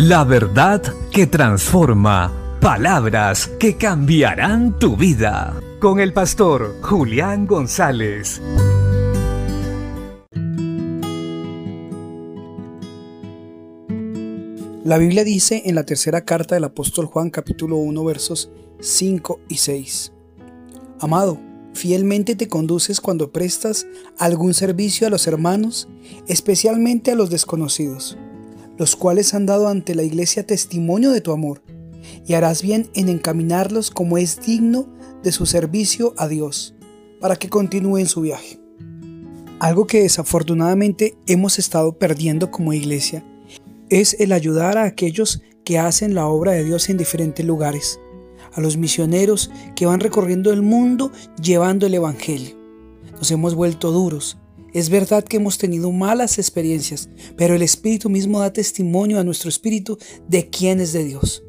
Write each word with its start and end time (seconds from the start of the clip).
La 0.00 0.22
verdad 0.22 0.80
que 1.10 1.26
transforma. 1.26 2.32
Palabras 2.60 3.48
que 3.58 3.76
cambiarán 3.76 4.78
tu 4.78 4.96
vida. 4.96 5.60
Con 5.80 5.98
el 5.98 6.12
pastor 6.12 6.76
Julián 6.82 7.48
González. 7.48 8.40
La 14.84 14.98
Biblia 14.98 15.24
dice 15.24 15.62
en 15.66 15.74
la 15.74 15.82
tercera 15.82 16.24
carta 16.24 16.54
del 16.54 16.62
apóstol 16.62 17.06
Juan 17.06 17.30
capítulo 17.30 17.78
1 17.78 18.04
versos 18.04 18.52
5 18.78 19.40
y 19.48 19.56
6. 19.56 20.12
Amado, 21.00 21.40
fielmente 21.74 22.36
te 22.36 22.46
conduces 22.46 23.00
cuando 23.00 23.32
prestas 23.32 23.84
algún 24.16 24.54
servicio 24.54 25.08
a 25.08 25.10
los 25.10 25.26
hermanos, 25.26 25.88
especialmente 26.28 27.10
a 27.10 27.16
los 27.16 27.30
desconocidos, 27.30 28.16
los 28.78 28.96
cuales 28.96 29.34
han 29.34 29.44
dado 29.44 29.68
ante 29.68 29.94
la 29.94 30.02
iglesia 30.02 30.46
testimonio 30.46 31.10
de 31.10 31.20
tu 31.20 31.32
amor, 31.32 31.62
y 32.26 32.34
harás 32.34 32.62
bien 32.62 32.88
en 32.94 33.08
encaminarlos 33.08 33.90
como 33.90 34.16
es 34.16 34.40
digno 34.40 34.88
de 35.22 35.32
su 35.32 35.44
servicio 35.44 36.14
a 36.16 36.28
Dios, 36.28 36.74
para 37.20 37.36
que 37.36 37.50
continúen 37.50 38.06
su 38.06 38.22
viaje. 38.22 38.58
Algo 39.60 39.86
que 39.86 40.02
desafortunadamente 40.02 41.16
hemos 41.26 41.58
estado 41.58 41.98
perdiendo 41.98 42.50
como 42.50 42.72
iglesia 42.72 43.24
es 43.90 44.14
el 44.20 44.32
ayudar 44.32 44.78
a 44.78 44.84
aquellos 44.84 45.42
que 45.64 45.78
hacen 45.78 46.14
la 46.14 46.26
obra 46.26 46.52
de 46.52 46.64
Dios 46.64 46.88
en 46.88 46.96
diferentes 46.96 47.44
lugares 47.44 47.98
a 48.52 48.60
los 48.60 48.76
misioneros 48.76 49.50
que 49.76 49.86
van 49.86 50.00
recorriendo 50.00 50.52
el 50.52 50.62
mundo 50.62 51.12
llevando 51.40 51.86
el 51.86 51.94
Evangelio. 51.94 52.56
Nos 53.12 53.30
hemos 53.30 53.54
vuelto 53.54 53.90
duros. 53.92 54.38
Es 54.72 54.90
verdad 54.90 55.24
que 55.24 55.38
hemos 55.38 55.58
tenido 55.58 55.90
malas 55.92 56.38
experiencias, 56.38 57.08
pero 57.36 57.54
el 57.54 57.62
Espíritu 57.62 58.10
mismo 58.10 58.40
da 58.40 58.52
testimonio 58.52 59.18
a 59.18 59.24
nuestro 59.24 59.48
Espíritu 59.48 59.98
de 60.28 60.50
quién 60.50 60.80
es 60.80 60.92
de 60.92 61.04
Dios. 61.04 61.42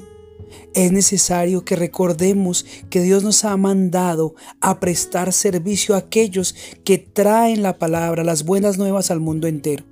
Es 0.74 0.90
necesario 0.92 1.64
que 1.64 1.76
recordemos 1.76 2.64
que 2.88 3.02
Dios 3.02 3.22
nos 3.22 3.44
ha 3.44 3.56
mandado 3.56 4.34
a 4.60 4.80
prestar 4.80 5.32
servicio 5.32 5.94
a 5.94 5.98
aquellos 5.98 6.54
que 6.84 6.98
traen 6.98 7.62
la 7.62 7.78
palabra, 7.78 8.24
las 8.24 8.44
buenas 8.44 8.78
nuevas 8.78 9.10
al 9.10 9.20
mundo 9.20 9.46
entero. 9.46 9.84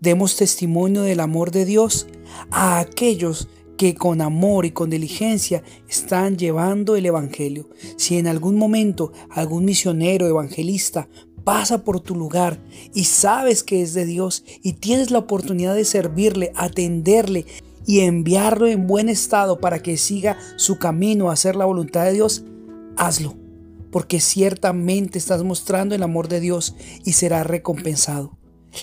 Demos 0.00 0.36
testimonio 0.36 1.02
del 1.02 1.20
amor 1.20 1.50
de 1.50 1.64
Dios 1.64 2.06
a 2.50 2.80
aquellos 2.80 3.48
que 3.76 3.94
con 3.94 4.20
amor 4.20 4.66
y 4.66 4.72
con 4.72 4.90
diligencia 4.90 5.62
están 5.88 6.36
llevando 6.36 6.96
el 6.96 7.06
Evangelio. 7.06 7.70
Si 7.96 8.18
en 8.18 8.26
algún 8.26 8.56
momento 8.56 9.12
algún 9.30 9.64
misionero 9.64 10.26
evangelista 10.26 11.08
pasa 11.44 11.84
por 11.84 12.00
tu 12.00 12.14
lugar 12.14 12.58
y 12.94 13.04
sabes 13.04 13.62
que 13.62 13.82
es 13.82 13.94
de 13.94 14.04
Dios 14.04 14.44
y 14.62 14.74
tienes 14.74 15.10
la 15.10 15.18
oportunidad 15.18 15.74
de 15.74 15.84
servirle, 15.84 16.52
atenderle 16.54 17.46
y 17.86 18.00
enviarlo 18.00 18.66
en 18.66 18.86
buen 18.86 19.08
estado 19.08 19.60
para 19.60 19.82
que 19.82 19.96
siga 19.96 20.38
su 20.56 20.78
camino 20.78 21.30
a 21.30 21.32
hacer 21.32 21.56
la 21.56 21.64
voluntad 21.64 22.04
de 22.04 22.12
Dios, 22.12 22.44
hazlo, 22.96 23.34
porque 23.90 24.20
ciertamente 24.20 25.18
estás 25.18 25.42
mostrando 25.42 25.94
el 25.94 26.02
amor 26.02 26.28
de 26.28 26.40
Dios 26.40 26.74
y 27.04 27.14
será 27.14 27.42
recompensado. 27.42 28.38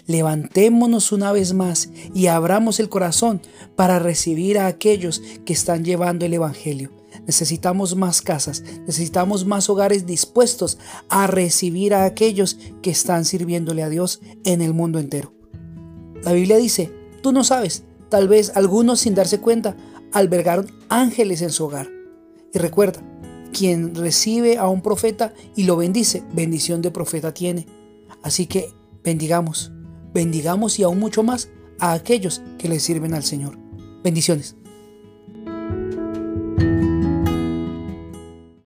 Levantémonos 0.06 1.12
una 1.12 1.32
vez 1.32 1.54
más 1.54 1.90
y 2.14 2.28
abramos 2.28 2.80
el 2.80 2.90
corazón 2.90 3.42
para 3.76 4.00
recibir 4.00 4.60
a 4.60 4.68
aquellos 4.68 5.22
que 5.46 5.54
están 5.54 5.86
llevando 5.86 6.26
el 6.26 6.34
Evangelio. 6.34 6.92
Necesitamos 7.26 7.96
más 7.96 8.22
casas, 8.22 8.64
necesitamos 8.86 9.46
más 9.46 9.70
hogares 9.70 10.06
dispuestos 10.06 10.78
a 11.10 11.28
recibir 11.28 11.94
a 11.94 12.06
aquellos 12.06 12.58
que 12.82 12.92
están 12.92 13.26
sirviéndole 13.26 13.84
a 13.84 13.90
Dios 13.90 14.22
en 14.44 14.62
el 14.62 14.74
mundo 14.74 15.00
entero. 15.00 15.34
La 16.24 16.34
Biblia 16.34 16.58
dice, 16.58 16.92
tú 17.22 17.32
no 17.32 17.44
sabes, 17.44 17.84
tal 18.10 18.28
vez 18.28 18.52
algunos 18.56 19.00
sin 19.02 19.16
darse 19.16 19.40
cuenta 19.40 19.76
albergaron 20.14 20.72
ángeles 20.90 21.42
en 21.42 21.52
su 21.52 21.66
hogar. 21.66 21.90
Y 22.54 22.60
recuerda, 22.60 23.02
quien 23.52 23.96
recibe 23.96 24.58
a 24.58 24.68
un 24.68 24.82
profeta 24.82 25.34
y 25.56 25.64
lo 25.64 25.78
bendice, 25.78 26.24
bendición 26.34 26.82
de 26.82 26.92
profeta 26.92 27.34
tiene. 27.34 27.68
Así 28.24 28.46
que 28.46 28.74
bendigamos 29.04 29.72
bendigamos 30.18 30.80
y 30.80 30.84
aún 30.84 31.00
mucho 31.00 31.22
más 31.24 31.50
a 31.80 31.94
aquellos 31.94 32.42
que 32.58 32.68
le 32.68 32.80
sirven 32.80 33.14
al 33.14 33.24
Señor. 33.24 33.58
Bendiciones. 34.04 34.56